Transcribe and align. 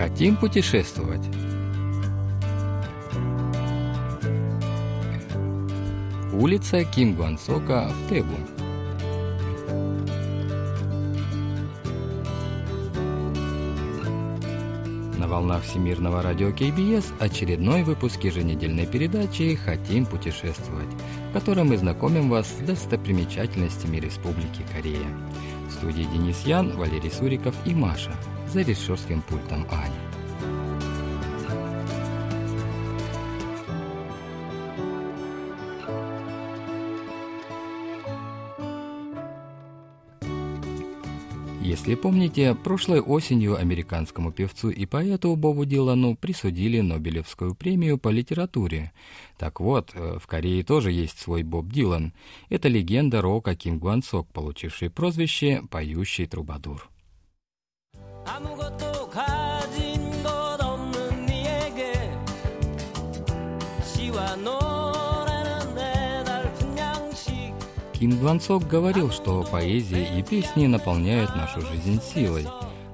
Хотим 0.00 0.34
путешествовать? 0.36 1.20
Улица 6.32 6.84
Ким 6.84 7.14
Гуансока 7.16 7.90
в 7.90 8.08
Тэгу. 8.08 8.34
На 15.18 15.28
волнах 15.28 15.64
Всемирного 15.64 16.22
радио 16.22 16.50
КБС 16.50 17.12
очередной 17.18 17.82
выпуск 17.82 18.24
еженедельной 18.24 18.86
передачи 18.86 19.54
«Хотим 19.54 20.06
путешествовать», 20.06 20.88
в 21.28 21.34
котором 21.34 21.68
мы 21.68 21.76
знакомим 21.76 22.30
вас 22.30 22.48
с 22.48 22.64
достопримечательностями 22.64 23.98
Республики 23.98 24.64
Корея. 24.74 25.10
В 25.68 25.72
студии 25.72 26.04
Денис 26.04 26.40
Ян, 26.46 26.74
Валерий 26.74 27.10
Суриков 27.10 27.54
и 27.66 27.74
Маша. 27.74 28.14
За 28.52 28.62
режиссерским 28.62 29.22
пультом 29.22 29.64
Аня. 29.70 29.94
Если 41.62 41.94
помните, 41.94 42.56
прошлой 42.56 43.00
осенью 43.00 43.54
американскому 43.54 44.32
певцу 44.32 44.70
и 44.70 44.84
поэту 44.84 45.36
Бобу 45.36 45.64
Дилану 45.64 46.16
присудили 46.16 46.80
Нобелевскую 46.80 47.54
премию 47.54 47.98
по 47.98 48.08
литературе. 48.08 48.90
Так 49.38 49.60
вот, 49.60 49.92
э, 49.94 50.18
в 50.20 50.26
Корее 50.26 50.64
тоже 50.64 50.90
есть 50.90 51.20
свой 51.20 51.44
Боб 51.44 51.68
Дилан. 51.70 52.12
Это 52.48 52.66
легенда 52.66 53.22
рока 53.22 53.54
Ким 53.54 53.78
Гуансок, 53.78 54.26
получивший 54.32 54.90
прозвище 54.90 55.62
«Поющий 55.70 56.26
трубадур». 56.26 56.89
Ким 67.99 68.19
Гвансок 68.19 68.67
говорил, 68.67 69.11
что 69.11 69.43
поэзия 69.43 70.19
и 70.19 70.23
песни 70.23 70.67
наполняют 70.67 71.35
нашу 71.35 71.61
жизнь 71.61 72.01
силой. 72.01 72.45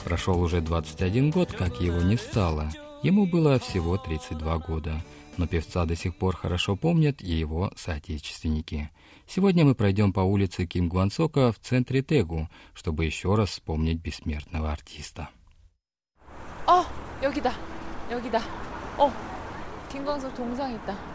Прошел 0.04 0.42
уже 0.42 0.62
21 0.62 1.32
год, 1.32 1.52
как 1.52 1.82
его 1.82 2.02
не 2.02 2.18
стало. 2.18 2.70
Ему 3.04 3.26
было 3.26 3.58
всего 3.60 3.98
32 3.98 4.58
года. 4.60 5.02
Но 5.38 5.48
певца 5.48 5.86
до 5.86 5.96
сих 5.96 6.16
пор 6.16 6.36
хорошо 6.36 6.76
помнят 6.76 7.22
и 7.22 7.32
его 7.32 7.72
соотечественники. 7.76 8.92
Сегодня 9.28 9.66
мы 9.66 9.76
пройдем 9.76 10.14
по 10.14 10.20
улице 10.20 10.66
Ким 10.66 10.90
Гвансока 10.90 11.52
в 11.52 11.60
центре 11.60 12.02
Тегу, 12.02 12.50
чтобы 12.74 13.06
еще 13.06 13.34
раз 13.36 13.50
вспомнить 13.50 14.02
бессмертного 14.02 14.72
артиста. 14.72 15.30
О, 16.68 16.84
여기다. 17.24 17.54
여기다. 18.12 18.42
어, 18.98 19.12
김광석 19.92 20.36
동상 20.36 20.74
있다. 20.76 21.15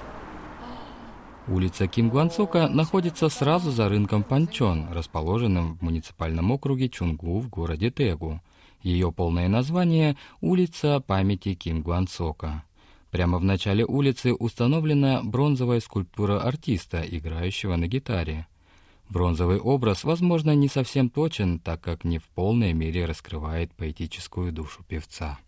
Улица 1.48 1.88
Кимгуансока 1.88 2.68
находится 2.70 3.28
сразу 3.28 3.72
за 3.72 3.90
рынком 3.90 4.24
Панчон, 4.24 4.88
расположенным 4.92 5.76
в 5.76 5.82
муниципальном 5.82 6.52
округе 6.52 6.88
Чунгу 6.88 7.40
в 7.40 7.50
городе 7.50 7.90
Тегу. 7.90 8.42
Ее 8.84 9.12
полное 9.12 9.48
название– 9.48 10.18
улица 10.42 11.00
памяти 11.00 11.56
Кимгуансока. 11.56 12.64
Прямо 13.10 13.40
в 13.40 13.44
начале 13.44 13.84
улицы 13.84 14.34
установлена 14.34 15.22
бронзовая 15.24 15.80
скульптура 15.80 16.40
артиста, 16.40 17.02
играющего 17.02 17.76
на 17.76 17.88
гитаре. 17.88 18.48
Бронзовый 19.10 19.60
образ, 19.60 20.04
возможно, 20.04 20.56
не 20.56 20.70
совсем 20.70 21.10
точен, 21.10 21.60
так 21.60 21.82
как 21.82 22.06
не 22.06 22.20
в 22.20 22.24
полной 22.24 22.72
мере 22.74 23.06
раскрывает 23.06 23.74
поэтическую 23.74 24.54
душу 24.54 24.84
певца. 24.88 25.40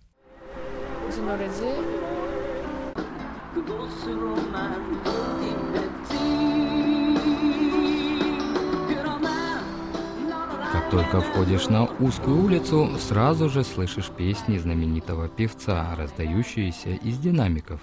Как 10.72 10.90
только 10.90 11.22
входишь 11.22 11.68
на 11.68 11.86
узкую 11.86 12.44
улицу, 12.44 12.90
сразу 13.00 13.50
же 13.50 13.64
слышишь 13.64 14.10
песни 14.10 14.58
знаменитого 14.58 15.30
певца, 15.30 15.96
раздающиеся 15.96 16.96
из 16.96 17.20
динамиков. 17.20 17.80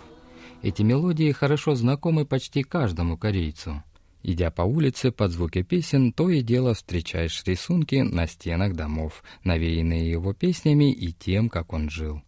Эти 0.62 0.82
мелодии 0.82 1.30
хорошо 1.30 1.76
знакомы 1.76 2.26
почти 2.26 2.64
каждому 2.64 3.16
корейцу. 3.16 3.84
Идя 4.24 4.50
по 4.50 4.62
улице 4.62 5.12
под 5.12 5.30
звуки 5.30 5.62
песен, 5.62 6.12
то 6.12 6.28
и 6.28 6.42
дело 6.42 6.74
встречаешь 6.74 7.44
рисунки 7.46 7.96
на 7.96 8.26
стенах 8.26 8.74
домов, 8.74 9.22
навеянные 9.44 10.10
его 10.10 10.34
песнями 10.34 10.92
и 10.92 11.12
тем, 11.12 11.48
как 11.48 11.72
он 11.72 11.90
жил. 11.90 12.22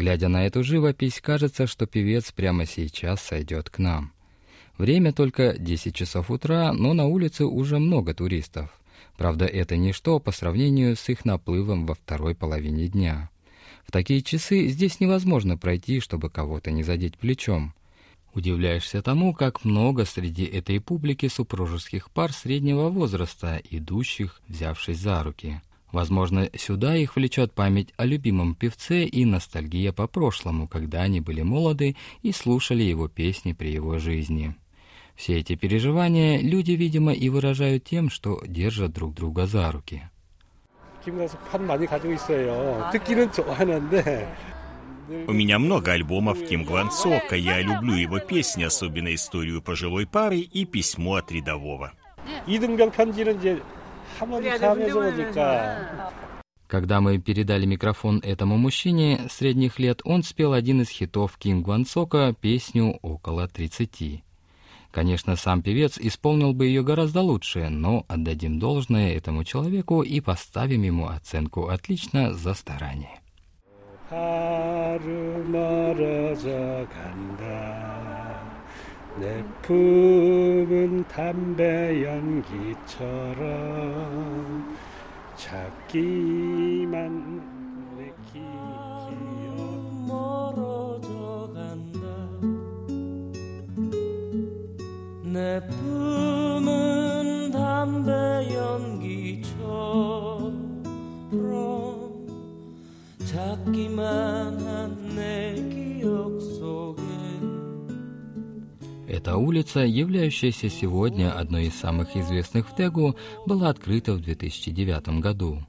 Глядя 0.00 0.28
на 0.28 0.46
эту 0.46 0.64
живопись, 0.64 1.20
кажется, 1.20 1.66
что 1.66 1.84
певец 1.84 2.32
прямо 2.32 2.64
сейчас 2.64 3.20
сойдет 3.20 3.68
к 3.68 3.76
нам. 3.76 4.14
Время 4.78 5.12
только 5.12 5.54
10 5.58 5.94
часов 5.94 6.30
утра, 6.30 6.72
но 6.72 6.94
на 6.94 7.04
улице 7.04 7.44
уже 7.44 7.78
много 7.78 8.14
туристов. 8.14 8.70
Правда, 9.18 9.44
это 9.44 9.76
ничто 9.76 10.18
по 10.18 10.32
сравнению 10.32 10.96
с 10.96 11.06
их 11.10 11.26
наплывом 11.26 11.84
во 11.84 11.94
второй 11.94 12.34
половине 12.34 12.88
дня. 12.88 13.28
В 13.86 13.92
такие 13.92 14.22
часы 14.22 14.68
здесь 14.68 15.00
невозможно 15.00 15.58
пройти, 15.58 16.00
чтобы 16.00 16.30
кого-то 16.30 16.70
не 16.70 16.82
задеть 16.82 17.18
плечом. 17.18 17.74
Удивляешься 18.32 19.02
тому, 19.02 19.34
как 19.34 19.66
много 19.66 20.06
среди 20.06 20.44
этой 20.44 20.80
публики 20.80 21.28
супружеских 21.28 22.10
пар 22.10 22.32
среднего 22.32 22.88
возраста, 22.88 23.60
идущих, 23.68 24.40
взявшись 24.48 24.98
за 24.98 25.22
руки. 25.22 25.60
Возможно, 25.92 26.48
сюда 26.56 26.96
их 26.96 27.16
влечет 27.16 27.52
память 27.52 27.92
о 27.96 28.04
любимом 28.04 28.54
певце 28.54 29.04
и 29.04 29.24
ностальгия 29.24 29.92
по 29.92 30.06
прошлому, 30.06 30.68
когда 30.68 31.02
они 31.02 31.20
были 31.20 31.42
молоды 31.42 31.96
и 32.22 32.32
слушали 32.32 32.82
его 32.82 33.08
песни 33.08 33.52
при 33.52 33.72
его 33.72 33.98
жизни. 33.98 34.54
Все 35.16 35.38
эти 35.38 35.54
переживания 35.56 36.40
люди, 36.40 36.72
видимо, 36.72 37.12
и 37.12 37.28
выражают 37.28 37.84
тем, 37.84 38.08
что 38.08 38.40
держат 38.46 38.92
друг 38.92 39.14
друга 39.14 39.46
за 39.46 39.70
руки. 39.70 40.08
У 45.26 45.32
меня 45.32 45.58
много 45.58 45.92
альбомов 45.92 46.46
Ким 46.46 46.64
Гван 46.64 46.92
Сока. 46.92 47.34
Я 47.34 47.60
люблю 47.60 47.94
его 47.94 48.20
песни, 48.20 48.62
особенно 48.62 49.12
историю 49.12 49.60
пожилой 49.60 50.06
пары 50.06 50.38
и 50.38 50.64
письмо 50.64 51.16
от 51.16 51.32
рядового. 51.32 51.92
Когда 56.66 57.00
мы 57.00 57.18
передали 57.18 57.66
микрофон 57.66 58.20
этому 58.22 58.56
мужчине 58.56 59.26
средних 59.28 59.78
лет, 59.80 60.02
он 60.04 60.22
спел 60.22 60.52
один 60.52 60.82
из 60.82 60.88
хитов 60.88 61.36
Ким 61.36 61.62
Гван 61.62 61.84
Сока, 61.84 62.34
песню 62.40 62.98
«Около 63.02 63.48
30». 63.48 64.22
Конечно, 64.92 65.36
сам 65.36 65.62
певец 65.62 65.98
исполнил 65.98 66.52
бы 66.52 66.66
ее 66.66 66.82
гораздо 66.82 67.22
лучше, 67.22 67.68
но 67.70 68.04
отдадим 68.08 68.58
должное 68.58 69.14
этому 69.14 69.44
человеку 69.44 70.02
и 70.02 70.20
поставим 70.20 70.82
ему 70.82 71.08
оценку 71.08 71.68
«отлично» 71.68 72.34
за 72.34 72.54
старание. 72.54 73.20
내 79.20 79.44
품은 79.60 81.04
담배 81.06 82.02
연기처럼 82.02 83.46
찾기만 85.36 86.90
내기 87.98 88.40
내 95.30 95.60
품은 95.66 97.50
담배 97.52 98.54
연기처럼 98.54 99.20
작기만 103.26 104.58
한 104.66 105.00
내 105.20 105.54
기억 105.68 106.40
속에 106.40 107.09
Эта 109.19 109.37
улица, 109.37 109.81
являющаяся 109.81 110.69
сегодня 110.69 111.31
одной 111.31 111.67
из 111.67 111.75
самых 111.75 112.15
известных 112.15 112.69
в 112.69 112.75
Тегу, 112.75 113.15
была 113.45 113.69
открыта 113.69 114.13
в 114.13 114.21
2009 114.21 115.21
году. 115.21 115.65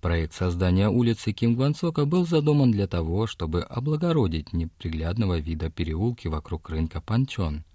Проект 0.00 0.34
создания 0.34 0.88
улицы 0.88 1.32
Ким 1.32 1.56
Гвансока 1.56 2.04
был 2.04 2.26
задуман 2.26 2.70
для 2.70 2.86
того, 2.86 3.26
чтобы 3.26 3.62
облагородить 3.62 4.52
неприглядного 4.52 5.38
вида 5.38 5.70
переулки 5.70 6.28
вокруг 6.28 6.70
рынка 6.70 7.00
Панчон – 7.00 7.74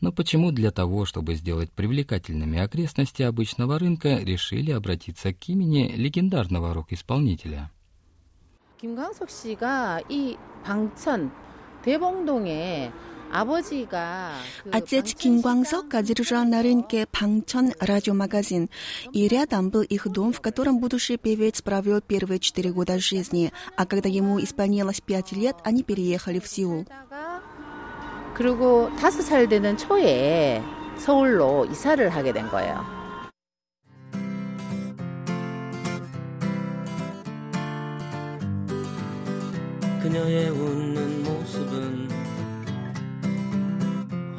но 0.00 0.12
почему 0.12 0.52
для 0.52 0.70
того, 0.70 1.04
чтобы 1.04 1.34
сделать 1.34 1.70
привлекательными 1.72 2.58
окрестности 2.58 3.22
обычного 3.22 3.78
рынка, 3.78 4.18
решили 4.18 4.70
обратиться 4.70 5.32
к 5.32 5.48
имени 5.48 5.92
легендарного 5.96 6.74
рок-исполнителя? 6.74 7.70
김광석 8.80 9.30
씨가 9.30 10.00
이 10.10 10.36
방천 10.64 11.32
대봉동에 11.82 12.92
아버지가 13.32 14.32
Отец 14.72 15.14
Ким 15.14 15.40
Гвангсока 15.40 16.02
держал 16.02 16.44
на 16.44 16.62
рынке 16.62 17.06
Пангчон 17.10 17.72
радиомагазин, 17.80 18.70
и 19.12 19.28
рядом 19.28 19.70
был 19.70 19.82
их 19.82 20.08
дом, 20.08 20.32
в 20.32 20.40
котором 20.40 20.78
будущий 20.78 21.16
певец 21.16 21.60
провел 21.60 22.00
первые 22.00 22.38
четыре 22.38 22.70
года 22.70 22.98
жизни, 22.98 23.52
а 23.76 23.84
когда 23.84 24.08
ему 24.08 24.40
исполнилось 24.40 25.00
пять 25.00 25.32
лет, 25.32 25.56
они 25.64 25.82
переехали 25.82 26.38
в 26.38 26.46
Сеул. 26.46 26.86
그리고 28.34 28.90
다섯 29.00 29.22
살 29.22 29.48
되는 29.48 29.76
초에 29.78 30.62
서울로 30.98 31.64
이사를 31.66 32.08
하게 32.10 32.32
된 32.32 32.48
거예요. 32.48 32.84
그녀의 40.02 40.50
웃는 40.50 41.22
모습은 41.24 42.09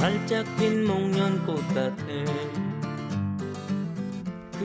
활짝 0.02 0.46
핀 0.58 0.88
목련꽃 0.88 1.62
같아 1.74 2.58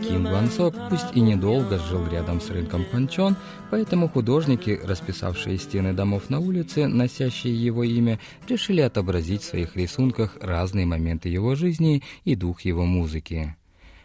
Ким 0.02 0.24
Ван 0.24 0.50
Сок 0.50 0.74
пусть 0.90 1.14
и 1.14 1.20
недолго 1.20 1.78
жил 1.78 2.06
рядом 2.08 2.40
с 2.40 2.50
рынком 2.50 2.84
Панчон, 2.90 3.36
поэтому 3.70 4.08
художники, 4.08 4.80
расписавшие 4.82 5.58
стены 5.58 5.92
домов 5.92 6.28
на 6.28 6.40
улице, 6.40 6.88
носящие 6.88 7.54
его 7.54 7.84
имя, 7.84 8.18
решили 8.48 8.80
отобразить 8.80 9.42
в 9.42 9.46
своих 9.46 9.76
рисунках 9.76 10.36
разные 10.40 10.86
моменты 10.86 11.28
его 11.28 11.54
жизни 11.54 12.02
и 12.24 12.34
дух 12.34 12.62
его 12.62 12.84
музыки. 12.84 13.54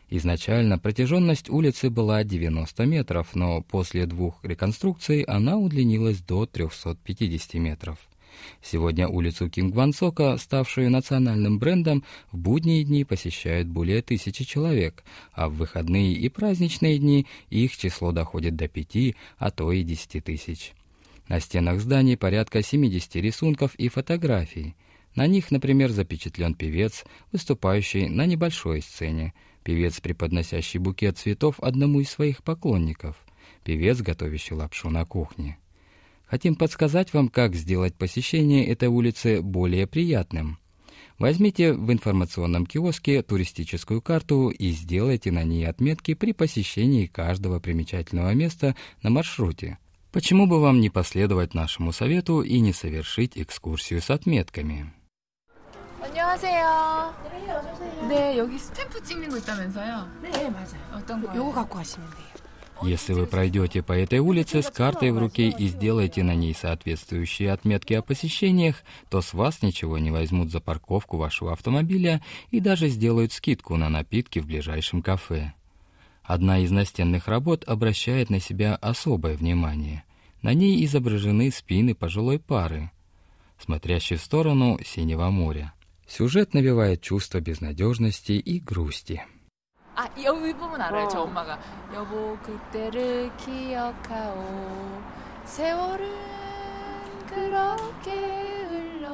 Изначально 0.09 0.77
протяженность 0.77 1.49
улицы 1.49 1.89
была 1.89 2.23
90 2.23 2.85
метров, 2.85 3.33
но 3.33 3.61
после 3.61 4.05
двух 4.05 4.39
реконструкций 4.43 5.23
она 5.23 5.57
удлинилась 5.57 6.19
до 6.19 6.45
350 6.45 7.55
метров. 7.55 7.97
Сегодня 8.62 9.08
улицу 9.08 9.48
Кингвансока, 9.48 10.36
ставшую 10.36 10.90
национальным 10.90 11.58
брендом, 11.58 12.04
в 12.30 12.38
будние 12.38 12.84
дни 12.84 13.04
посещают 13.04 13.68
более 13.68 14.02
тысячи 14.02 14.44
человек, 14.44 15.04
а 15.32 15.48
в 15.48 15.54
выходные 15.54 16.12
и 16.12 16.28
праздничные 16.28 16.98
дни 16.98 17.26
их 17.50 17.76
число 17.76 18.12
доходит 18.12 18.56
до 18.56 18.68
пяти, 18.68 19.16
а 19.38 19.50
то 19.50 19.72
и 19.72 19.82
десяти 19.82 20.20
тысяч. 20.20 20.72
На 21.28 21.40
стенах 21.40 21.80
зданий 21.80 22.16
порядка 22.16 22.62
70 22.62 23.16
рисунков 23.16 23.74
и 23.76 23.88
фотографий. 23.88 24.74
На 25.14 25.26
них, 25.26 25.50
например, 25.50 25.90
запечатлен 25.90 26.54
певец, 26.54 27.04
выступающий 27.32 28.08
на 28.08 28.26
небольшой 28.26 28.82
сцене, 28.82 29.34
певец, 29.62 30.00
преподносящий 30.00 30.78
букет 30.78 31.18
цветов 31.18 31.60
одному 31.60 32.00
из 32.00 32.10
своих 32.10 32.42
поклонников, 32.42 33.16
певец, 33.64 34.00
готовящий 34.00 34.56
лапшу 34.56 34.90
на 34.90 35.04
кухне. 35.04 35.58
Хотим 36.31 36.55
подсказать 36.55 37.13
вам, 37.13 37.29
как 37.29 37.55
сделать 37.55 37.95
посещение 37.95 38.67
этой 38.67 38.89
улицы 38.89 39.41
более 39.41 39.87
приятным. 39.87 40.59
Возьмите 41.19 41.73
в 41.73 41.91
информационном 41.91 42.65
киоске 42.65 43.23
туристическую 43.23 44.01
карту 44.01 44.49
и 44.49 44.69
сделайте 44.69 45.31
на 45.31 45.43
ней 45.43 45.67
отметки 45.67 46.13
при 46.13 46.31
посещении 46.31 47.07
каждого 47.07 47.59
примечательного 47.59 48.33
места 48.35 48.75
на 49.01 49.09
маршруте. 49.09 49.79
Почему 50.11 50.45
бы 50.47 50.61
вам 50.61 50.79
не 50.79 50.89
последовать 50.89 51.53
нашему 51.53 51.91
совету 51.91 52.41
и 52.41 52.59
не 52.59 52.73
совершить 52.73 53.37
экскурсию 53.37 54.01
с 54.01 54.09
отметками? 54.09 54.93
안녕하세요. 55.99 57.13
네, 58.07 58.37
여기 58.37 58.57
스탬프 58.57 59.03
찍는 59.03 59.29
거 59.29 59.37
있다면서요? 59.37 60.07
네, 60.21 60.49
맞아요. 60.49 60.79
어떤 60.93 61.21
거요? 61.21 61.35
요거 61.35 61.51
갖고 61.51 61.77
가시면 61.77 62.09
돼요. 62.11 62.30
Если 62.84 63.12
вы 63.12 63.26
пройдете 63.26 63.80
по 63.80 63.92
этой 63.92 64.18
улице 64.18 64.60
с 64.60 64.68
картой 64.68 65.12
в 65.12 65.18
руке 65.18 65.50
и 65.50 65.68
сделаете 65.68 66.24
на 66.24 66.34
ней 66.34 66.52
соответствующие 66.52 67.52
отметки 67.52 67.94
о 67.94 68.02
посещениях, 68.02 68.82
то 69.08 69.22
с 69.22 69.34
вас 69.34 69.62
ничего 69.62 69.98
не 69.98 70.10
возьмут 70.10 70.50
за 70.50 70.60
парковку 70.60 71.16
вашего 71.16 71.52
автомобиля 71.52 72.22
и 72.50 72.58
даже 72.58 72.88
сделают 72.88 73.32
скидку 73.32 73.76
на 73.76 73.88
напитки 73.88 74.40
в 74.40 74.46
ближайшем 74.46 75.00
кафе. 75.00 75.52
Одна 76.24 76.58
из 76.58 76.72
настенных 76.72 77.28
работ 77.28 77.62
обращает 77.68 78.30
на 78.30 78.40
себя 78.40 78.74
особое 78.74 79.36
внимание. 79.36 80.02
На 80.40 80.52
ней 80.52 80.84
изображены 80.84 81.52
спины 81.52 81.94
пожилой 81.94 82.40
пары, 82.40 82.90
смотрящей 83.58 84.16
в 84.16 84.22
сторону 84.22 84.80
синего 84.84 85.30
моря. 85.30 85.72
Сюжет 86.08 86.52
навевает 86.52 87.00
чувство 87.00 87.40
безнадежности 87.40 88.32
и 88.32 88.58
грусти. 88.58 89.22
아, 89.99 90.07
여기 90.23 90.53
부분 90.53 90.79
알아요, 90.79 91.07
저 91.07 91.21
엄마가. 91.21 91.57
여보, 91.91 92.37
그때를 92.43 93.35
기억하오. 93.35 95.01
세월은 95.45 96.07
그렇게 97.27 98.11
흘러. 98.69 99.07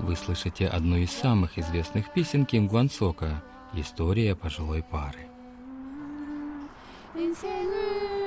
Вы 0.00 0.16
слышите 0.16 0.66
одну 0.66 0.96
из 0.96 1.12
самых 1.12 1.56
известных 1.58 2.12
песен 2.12 2.44
Ким 2.44 2.66
Гвансока 2.66 3.40
«История 3.72 4.34
пожилой 4.34 4.82
пары». 4.82 5.28
인생은 7.14 8.23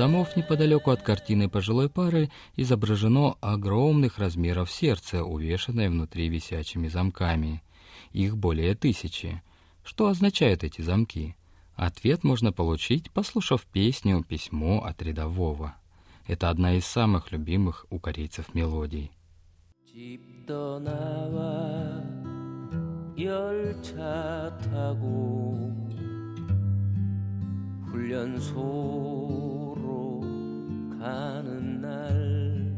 домов 0.00 0.36
неподалеку 0.36 0.90
от 0.90 1.02
картины 1.02 1.48
пожилой 1.48 1.90
пары 1.90 2.30
изображено 2.56 3.36
огромных 3.40 4.18
размеров 4.18 4.70
сердце, 4.70 5.22
увешанное 5.22 5.90
внутри 5.90 6.28
висячими 6.28 6.88
замками. 6.88 7.62
Их 8.12 8.36
более 8.36 8.74
тысячи. 8.74 9.42
Что 9.84 10.08
означают 10.08 10.64
эти 10.64 10.82
замки? 10.82 11.36
Ответ 11.74 12.24
можно 12.24 12.52
получить, 12.52 13.10
послушав 13.10 13.66
песню 13.66 14.24
«Письмо 14.24 14.82
от 14.84 15.02
рядового». 15.02 15.74
Это 16.26 16.48
одна 16.50 16.74
из 16.74 16.86
самых 16.86 17.30
любимых 17.30 17.86
у 17.90 17.98
корейцев 17.98 18.54
мелодий. 18.54 19.12
집 19.96 20.46
떠나와 20.46 22.02
열차 23.16 24.56
타고 24.62 25.72
훈련소로 27.90 29.49
가는 31.00 31.80
날 31.80 32.76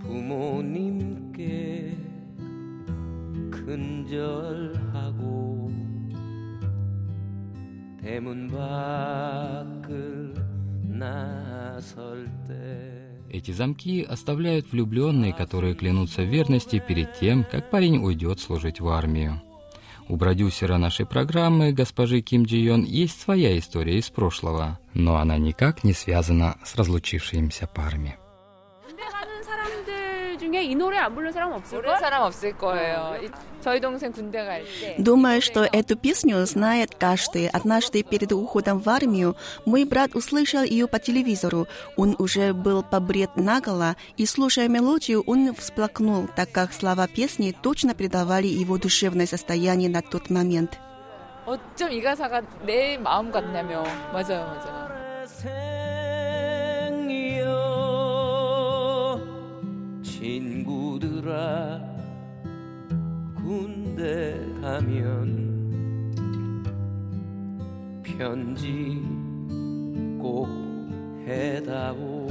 부모님께 0.00 1.96
근절하고 3.50 5.30
대문 8.00 8.48
밖을 8.48 10.34
나설 10.84 12.26
때 12.46 13.00
Эти 13.32 13.52
замки 13.52 14.02
оставляют 14.02 14.72
влюбленные, 14.72 15.32
которые 15.32 15.76
клянутся 15.76 16.22
в 16.22 16.28
верности 16.28 16.82
перед 16.86 17.14
тем, 17.14 17.44
как 17.44 17.70
парень 17.70 17.98
уйдет 17.98 18.40
служить 18.40 18.80
в 18.80 18.88
армию. 18.88 19.40
У 20.08 20.16
продюсера 20.16 20.78
нашей 20.78 21.06
программы, 21.06 21.72
госпожи 21.72 22.20
Ким 22.22 22.42
Джи 22.42 22.56
Йон, 22.56 22.82
есть 22.82 23.20
своя 23.20 23.56
история 23.56 23.98
из 23.98 24.10
прошлого, 24.10 24.80
но 24.94 25.16
она 25.16 25.38
никак 25.38 25.84
не 25.84 25.92
связана 25.92 26.56
с 26.64 26.74
разлучившимися 26.76 27.66
парами. 27.74 28.16
군대 28.86 29.02
가는 29.04 29.42
사람들 29.42 30.38
중에 30.38 30.62
이 30.64 30.74
노래 30.74 30.98
안 30.98 31.14
부르는 31.14 31.32
사람 31.32 31.52
없을걸? 31.52 31.82
모르는 31.82 31.98
사람 32.00 32.22
없을 32.22 32.56
거예요. 32.56 33.16
이- 33.22 33.30
저희 33.62 33.78
동생 33.78 34.10
군대 34.10 34.42
갈 34.42 34.64
때. 34.80 34.96
Думаю, 34.98 35.42
что 35.42 35.64
эту 35.70 35.94
песню 35.96 36.44
знает 36.46 36.94
каждый. 36.98 37.46
Однажды 37.48 38.02
перед 38.02 38.32
уходом 38.32 38.78
в 38.80 38.88
армию 38.88 39.36
мой 39.66 39.84
брат 39.84 40.14
услышал 40.14 40.62
ее 40.62 40.86
по 40.86 40.98
телевизору. 40.98 41.66
Он 41.96 42.16
уже 42.18 42.54
был 42.54 42.82
побрит 42.82 43.36
наголо, 43.36 43.96
и, 44.16 44.24
слушая 44.24 44.68
мелодию, 44.68 45.22
он 45.26 45.54
всплакнул, 45.54 46.26
так 46.34 46.50
как 46.52 46.72
слова 46.72 47.06
песни 47.06 47.54
точно 47.62 47.94
передавали 47.94 48.46
его 48.46 48.78
душевное 48.78 49.26
состояние 49.26 49.90
на 49.90 50.00
тот 50.00 50.30
момент. 50.30 50.78
어쩜 51.46 51.90
이 51.90 52.00
가사가 52.00 52.42
내 52.64 52.96
마음 52.98 53.30
같냐며. 53.32 53.82
맞아요, 54.12 54.46
맞아요. 54.46 54.83
친구들아 61.25 61.81
군대 63.35 64.39
가면 64.61 65.45
편지 68.03 69.01
꼭 70.19 70.47
해다오. 71.25 72.27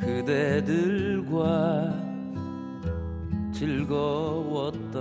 그대들과 0.00 1.94
즐거웠던 3.52 4.98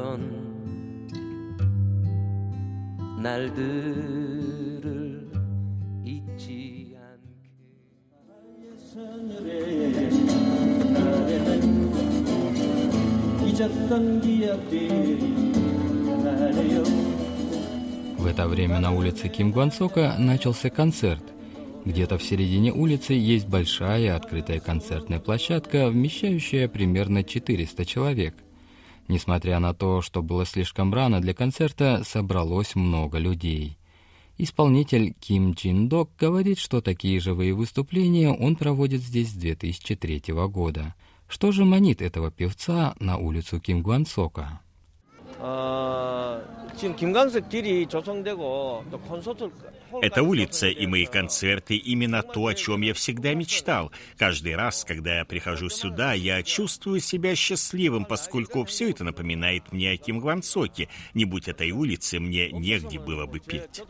날들을 3.23 5.31
잊지 6.05 6.77
잊었 9.97 10.26
В 13.57 13.59
это 18.27 18.47
время 18.47 18.79
на 18.79 18.91
улице 18.91 19.29
Ким 19.29 19.51
Гвансока 19.51 20.13
начался 20.19 20.69
концерт. 20.69 21.23
Где-то 21.83 22.19
в 22.19 22.23
середине 22.23 22.71
улицы 22.71 23.13
есть 23.13 23.47
большая 23.47 24.15
открытая 24.15 24.59
концертная 24.59 25.19
площадка, 25.19 25.89
вмещающая 25.89 26.67
примерно 26.67 27.23
400 27.23 27.83
человек. 27.85 28.35
Несмотря 29.07 29.57
на 29.57 29.73
то, 29.73 30.03
что 30.03 30.21
было 30.21 30.45
слишком 30.45 30.93
рано 30.93 31.19
для 31.19 31.33
концерта, 31.33 32.03
собралось 32.05 32.75
много 32.75 33.17
людей. 33.17 33.79
Исполнитель 34.37 35.15
Ким 35.19 35.53
Джин 35.53 35.89
Док 35.89 36.11
говорит, 36.19 36.59
что 36.59 36.79
такие 36.81 37.19
живые 37.19 37.55
выступления 37.55 38.29
он 38.29 38.55
проводит 38.55 39.01
здесь 39.01 39.31
с 39.31 39.33
2003 39.33 40.21
года– 40.47 40.93
что 41.27 41.51
же 41.51 41.65
манит 41.65 42.01
этого 42.01 42.31
певца 42.31 42.95
на 42.99 43.17
улицу 43.17 43.59
Ким 43.59 43.81
Гвансока? 43.81 44.61
Это 50.01 50.23
улица 50.23 50.67
и 50.67 50.87
мои 50.87 51.05
концерты 51.05 51.75
именно 51.75 52.23
то, 52.23 52.47
о 52.47 52.53
чем 52.53 52.81
я 52.81 52.93
всегда 52.93 53.33
мечтал. 53.33 53.91
Каждый 54.17 54.55
раз, 54.55 54.83
когда 54.83 55.17
я 55.19 55.25
прихожу 55.25 55.69
сюда, 55.69 56.13
я 56.13 56.41
чувствую 56.43 56.99
себя 56.99 57.35
счастливым, 57.35 58.05
поскольку 58.05 58.63
все 58.65 58.89
это 58.89 59.03
напоминает 59.03 59.71
мне 59.71 59.91
о 59.91 59.97
Ким 59.97 60.19
Гвансоке. 60.19 60.89
Не 61.13 61.25
будь 61.25 61.47
этой 61.47 61.71
улицы, 61.71 62.19
мне 62.19 62.51
негде 62.51 62.99
было 62.99 63.25
бы 63.25 63.39
петь. 63.39 63.83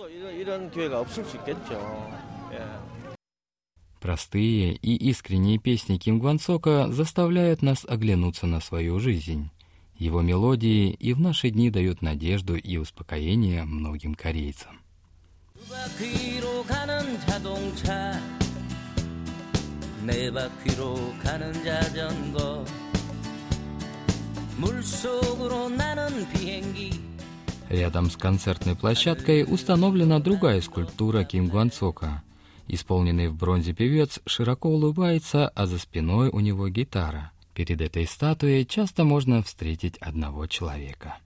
Простые 4.07 4.75
и 4.75 4.97
искренние 4.97 5.59
песни 5.59 5.97
Ким 5.97 6.19
Гвансока 6.19 6.91
заставляют 6.91 7.63
нас 7.63 7.85
оглянуться 7.87 8.47
на 8.47 8.61
свою 8.61 8.99
жизнь. 8.99 9.51
Его 9.97 10.23
мелодии 10.23 10.91
и 10.91 11.13
в 11.13 11.21
наши 11.21 11.51
дни 11.51 11.71
дают 11.71 12.03
надежду 12.03 12.57
и 12.57 12.77
успокоение 12.77 13.65
многим 13.65 14.15
корейцам. 14.15 14.81
두 15.55 15.69
바퀴로 15.69 16.65
가는 16.65 17.21
자동차 17.21 18.21
네 20.05 20.31
바퀴로 20.33 21.15
가는 21.23 21.53
자전거 21.63 22.65
물속으로 24.57 25.69
나는 25.69 26.29
비행기 26.31 27.01
Рядом 27.71 28.11
с 28.11 28.17
концертной 28.17 28.75
площадкой 28.75 29.45
установлена 29.45 30.19
другая 30.19 30.61
скульптура 30.61 31.25
Ким 31.25 31.49
Гвансока.– 31.49 32.23
Исполненный 32.68 33.30
в 33.30 33.36
бронзе 33.36 33.74
певец 33.74 34.20
широко 34.26 34.70
улыбается, 34.70 35.48
а 35.50 35.66
за 35.66 35.80
спиной 35.80 36.30
у 36.30 36.40
него 36.40 36.68
гитара. 36.68 37.32
Перед 37.54 37.82
этой 37.82 38.06
статуей 38.06 38.66
часто 38.66 39.04
можно 39.04 39.42
встретить 39.42 39.98
одного 39.98 40.48
человека. 40.48 41.18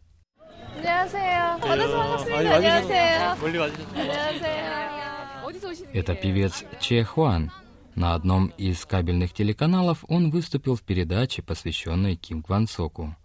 Это 5.93 6.15
певец 6.15 6.63
Че 6.79 7.03
Хуан. 7.03 7.51
На 7.95 8.13
одном 8.13 8.47
из 8.57 8.85
кабельных 8.85 9.33
телеканалов 9.33 10.05
он 10.07 10.31
выступил 10.31 10.75
в 10.75 10.81
передаче, 10.83 11.41
посвященной 11.41 12.15
Ким 12.15 12.43
Кван 12.43 12.67
Соку. 12.67 13.15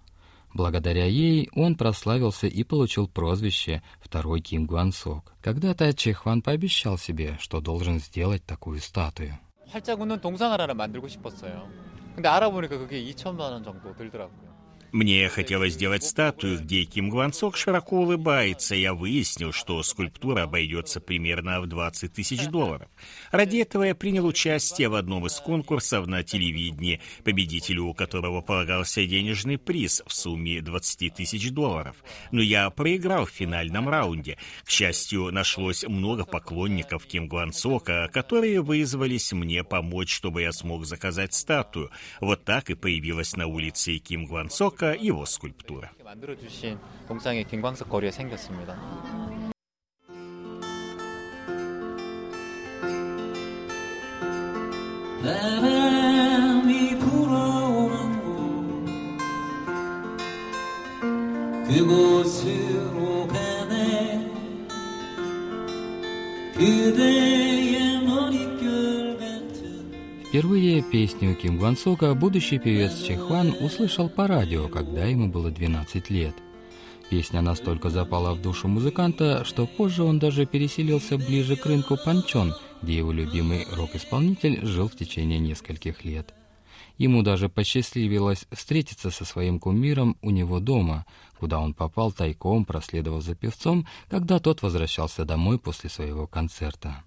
Благодаря 0.56 1.06
ей 1.06 1.50
он 1.54 1.76
прославился 1.76 2.48
и 2.48 2.64
получил 2.64 3.08
прозвище 3.08 3.82
«Второй 4.02 4.42
Ким 4.42 4.66
Гвансок». 4.66 5.34
Когда-то 5.42 5.94
Че 5.94 6.14
Хуан 6.14 6.42
пообещал 6.42 6.98
себе, 6.98 7.38
что 7.40 7.62
должен 7.62 8.00
сделать 8.00 8.46
такую 8.46 8.80
статую. 8.82 9.40
활짝 9.72 10.02
웃는 10.02 10.20
동상 10.20 10.52
하나를 10.52 10.76
만들고 10.76 11.08
싶었어요. 11.08 11.70
근데 12.16 12.28
알아보니까 12.28 12.78
그게 12.78 13.02
2천만 13.06 13.40
원 13.52 13.64
정도 13.64 13.96
들더라고요. 13.96 14.45
Мне 14.93 15.29
хотелось 15.29 15.75
сделать 15.75 16.05
статую, 16.05 16.61
где 16.61 16.85
Ким 16.85 17.11
Гвансок 17.11 17.57
широко 17.57 17.99
улыбается. 17.99 18.75
Я 18.75 18.95
выяснил, 18.95 19.53
что 19.53 19.83
скульптура 19.83 20.45
обойдется 20.45 21.01
примерно 21.01 21.61
в 21.61 21.67
20 21.67 22.13
тысяч 22.13 22.47
долларов. 22.47 22.89
Ради 23.33 23.59
этого 23.59 23.83
я 23.83 23.95
принял 23.95 24.25
участие 24.25 24.89
в 24.89 24.95
одном 24.95 25.27
из 25.27 25.35
конкурсов 25.41 26.07
на 26.07 26.23
телевидении, 26.23 27.01
победителю 27.25 27.93
которого 27.95 28.41
полагался 28.41 29.05
денежный 29.07 29.59
приз 29.59 30.03
в 30.07 30.15
сумме 30.15 30.63
20 30.63 31.15
тысяч 31.15 31.51
долларов. 31.51 31.97
Но 32.31 32.41
я 32.41 32.71
проиграл 32.71 33.27
в 33.27 33.31
финальном 33.31 33.89
раунде. 33.89 34.39
К 34.65 34.71
счастью, 34.71 35.33
нашлось 35.33 35.85
много 35.85 36.25
поклонников 36.25 37.07
Ким 37.07 37.29
Гвансока, 37.29 38.09
которые 38.13 38.63
вызвались 38.63 39.33
мне 39.33 39.65
помочь, 39.65 40.15
чтобы 40.15 40.43
я 40.43 40.53
смог 40.53 40.87
заказать 40.87 41.35
статую. 41.35 41.91
Вот 42.21 42.45
так 42.45 42.71
и 42.71 42.75
появилась 42.75 43.37
на 43.37 43.47
улице 43.47 43.99
Ким 43.99 44.27
Гвансока 44.76 44.94
его 44.96 45.24
скульптура. 45.26 45.88
이렇게 45.92 46.04
만들어주신 46.04 46.78
동상이 47.08 47.46
김광석 47.46 47.88
거리에 47.88 48.12
생겼습니다. 48.12 48.76
바람이 55.24 56.98
불어오는 57.00 58.20
곳 58.20 58.88
그곳으 61.70 62.55
Впервые 70.37 70.83
песню 70.83 71.35
Ким 71.35 71.57
Гвансока 71.57 72.13
будущий 72.15 72.59
певец 72.59 73.01
Че 73.01 73.17
Хуан 73.17 73.55
услышал 73.59 74.11
по 74.11 74.27
радио, 74.27 74.69
когда 74.69 75.07
ему 75.07 75.29
было 75.29 75.51
12 75.51 76.11
лет. 76.11 76.35
Песня 77.09 77.41
настолько 77.41 77.89
запала 77.89 78.35
в 78.35 78.43
душу 78.43 78.69
музыканта, 78.69 79.47
что 79.47 79.67
позже 79.67 80.03
он 80.03 80.19
даже 80.19 80.45
переселился 80.45 81.17
ближе 81.17 81.57
к 81.57 81.65
рынку 81.65 81.97
Панчон, 81.97 82.55
где 82.83 82.99
его 82.99 83.13
любимый 83.13 83.67
рок-исполнитель 83.73 84.61
жил 84.67 84.91
в 84.91 84.95
течение 84.95 85.39
нескольких 85.39 86.05
лет. 86.05 86.35
Ему 86.99 87.23
даже 87.23 87.49
посчастливилось 87.49 88.45
встретиться 88.53 89.11
со 89.11 89.25
своим 89.25 89.59
кумиром 89.59 90.19
у 90.21 90.29
него 90.29 90.61
дома, 90.61 91.07
куда 91.41 91.61
он 91.61 91.73
попал 91.73 92.13
тайком, 92.13 92.67
проследовав 92.67 93.25
за 93.25 93.35
певцом, 93.35 93.87
когда 94.11 94.39
тот 94.39 94.61
возвращался 94.61 95.25
домой 95.25 95.59
после 95.59 95.89
своего 95.89 96.27
концерта. 96.27 97.06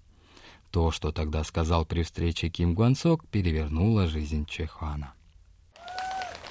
То, 0.71 0.91
что 0.91 1.11
тогда 1.11 1.43
сказал 1.43 1.85
при 1.85 2.03
встрече 2.03 2.49
Ким 2.49 2.75
Гвансок, 2.75 3.25
перевернуло 3.29 4.07
жизнь 4.07 4.45
Чехана. 4.45 5.13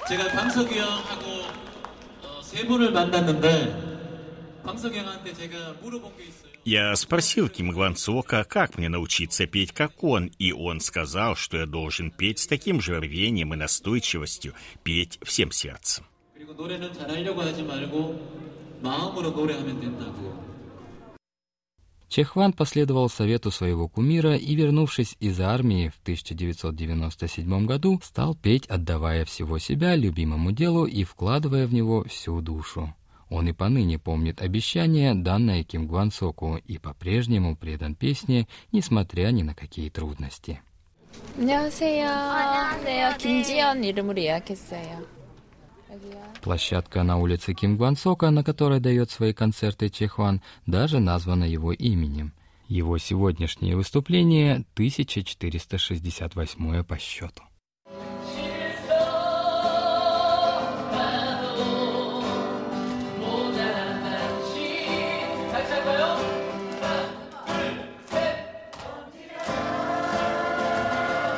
제가 0.08 0.28
광석이 0.28 0.78
형하고 0.78 1.26
어, 2.24 2.42
세 2.42 2.66
번을 2.66 2.92
만났는데 2.92 4.62
광석이 4.62 4.98
형한테 4.98 5.32
제가 5.32 5.76
물어본 5.80 6.16
게 6.18 6.24
있어요 6.24 6.52
Я 6.66 6.94
спросил 6.96 7.50
Ким 7.50 7.72
Гвансока, 7.72 8.44
как 8.44 8.78
мне 8.78 8.88
научиться 8.88 9.46
петь 9.46 9.72
как 9.72 10.02
он, 10.02 10.30
и 10.38 10.52
он 10.52 10.80
сказал, 10.80 11.36
что 11.36 11.58
я 11.58 11.66
должен 11.66 12.10
петь 12.10 12.38
с 12.38 12.46
таким 12.46 12.80
же 12.80 12.98
рвением 12.98 13.52
и 13.52 13.56
настойчивостью, 13.56 14.54
петь 14.82 15.18
всем 15.22 15.50
сердцем. 15.50 16.04
그리고 16.34 16.54
노래는 16.54 16.94
잘하려고 16.94 17.42
하지 17.42 17.62
말고 17.62 18.80
마음으로 18.82 19.30
노래하면 19.30 19.80
된다고 19.80 20.47
Чехван 22.08 22.52
последовал 22.52 23.08
совету 23.08 23.50
своего 23.50 23.88
кумира 23.88 24.36
и, 24.36 24.54
вернувшись 24.54 25.16
из 25.18 25.40
армии 25.40 25.88
в 25.88 25.98
1997 26.02 27.66
году, 27.66 28.00
стал 28.04 28.36
петь, 28.36 28.66
отдавая 28.66 29.24
всего 29.24 29.58
себя 29.58 29.96
любимому 29.96 30.52
делу 30.52 30.84
и 30.84 31.02
вкладывая 31.02 31.66
в 31.66 31.74
него 31.74 32.04
всю 32.04 32.40
душу. 32.40 32.94
Он 33.30 33.48
и 33.48 33.52
поныне 33.52 33.98
помнит 33.98 34.40
обещание, 34.40 35.14
данное 35.14 35.64
Ким 35.64 35.88
Гвансоку, 35.88 36.56
и 36.56 36.78
по-прежнему 36.78 37.56
предан 37.56 37.96
песне, 37.96 38.46
несмотря 38.70 39.30
ни 39.30 39.42
на 39.42 39.54
какие 39.54 39.88
трудности. 39.88 40.60
안녕하세요. 41.36 42.08
안녕하세요. 42.08 43.16
김지연 43.18 43.84
이름으로 43.84 44.20
예약했어요. 44.20 45.17
Площадка 46.41 47.03
на 47.03 47.17
улице 47.17 47.53
Ким 47.53 47.77
Гвансока, 47.77 48.31
на 48.31 48.43
которой 48.43 48.79
дает 48.79 49.11
свои 49.11 49.33
концерты 49.33 49.89
Чехуан, 49.89 50.41
даже 50.65 50.99
названа 50.99 51.43
его 51.43 51.73
именем. 51.73 52.33
Его 52.67 52.97
сегодняшнее 52.97 53.75
выступление 53.75 54.63
1468 54.75 56.83
по 56.83 56.97
счету. 56.97 57.43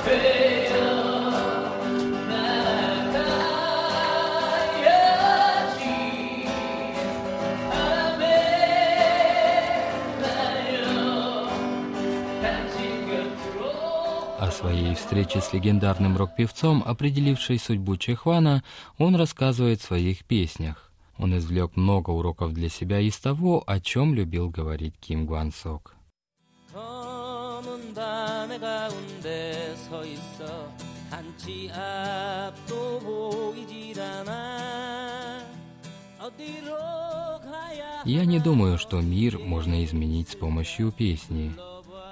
Hey! 0.03 0.40
Своей 14.61 14.93
встрече 14.93 15.41
с 15.41 15.53
легендарным 15.53 16.15
рок-певцом, 16.15 16.83
определившей 16.85 17.57
судьбу 17.57 17.97
Чехвана, 17.97 18.63
он 18.99 19.15
рассказывает 19.15 19.81
в 19.81 19.85
своих 19.85 20.23
песнях. 20.23 20.91
Он 21.17 21.35
извлек 21.35 21.75
много 21.75 22.11
уроков 22.11 22.53
для 22.53 22.69
себя 22.69 22.99
из 22.99 23.17
того, 23.17 23.63
о 23.65 23.79
чем 23.79 24.13
любил 24.13 24.49
говорить 24.49 24.93
Ким 24.99 25.25
Гван 25.25 25.51
Сок. 25.51 25.95
Я 38.05 38.25
не 38.25 38.39
думаю, 38.39 38.77
что 38.77 39.01
мир 39.01 39.39
можно 39.39 39.83
изменить 39.83 40.29
с 40.29 40.35
помощью 40.35 40.91
песни 40.91 41.51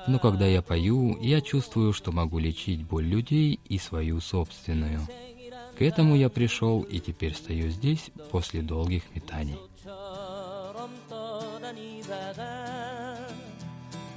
Но 0.06 0.18
когда 0.18 0.46
я 0.46 0.62
пою, 0.62 1.18
я 1.20 1.40
чувствую, 1.40 1.92
что 1.92 2.12
могу 2.12 2.38
лечить 2.38 2.84
боль 2.84 3.06
людей 3.06 3.58
и 3.64 3.78
свою 3.78 4.20
собственную. 4.20 5.00
К 5.78 5.82
этому 5.82 6.14
я 6.14 6.28
пришел 6.28 6.82
и 6.82 7.00
теперь 7.00 7.34
стою 7.34 7.70
здесь 7.70 8.10
после 8.30 8.62
долгих 8.62 9.02
метаний. 9.14 9.58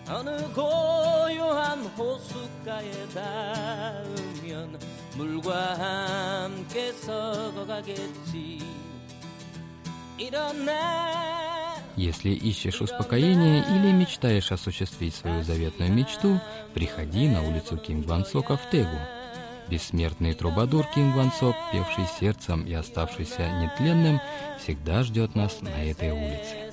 어느 0.10 0.42
고요한 0.54 1.86
호숫가에 1.98 3.08
닿으면 3.14 4.80
물과 5.18 6.46
함께 6.46 6.94
썩어가겠지 6.94 8.60
이런 10.18 10.64
날 10.64 11.41
если 11.97 12.31
ищешь 12.31 12.81
успокоения 12.81 13.63
или 13.63 13.93
мечтаешь 13.93 14.53
осуществить 14.53 15.15
свою 15.15 15.43
заветную 15.43 15.93
мечту, 15.93 16.41
приходи 16.75 17.29
на 17.29 17.43
улицу 17.43 17.77
Ким 17.77 18.03
Гвансока 18.03 18.57
в 18.57 18.71
Тегу. 18.71 18.99
Бессмертный 19.69 20.35
трубадур 20.35 20.87
Ким 20.95 21.13
Гвансок, 21.13 21.57
певший 21.73 22.07
сердцем 22.19 22.65
и 22.65 22.73
оставшийся 22.73 23.49
нетленным, 23.61 24.21
всегда 24.59 25.03
ждет 25.03 25.35
нас 25.35 25.61
на 25.61 25.69
этой 25.69 26.11
улице. 26.11 26.73